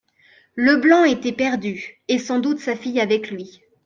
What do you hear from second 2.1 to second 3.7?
sans doute sa fille avec lui.